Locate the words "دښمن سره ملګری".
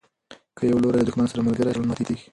1.07-1.69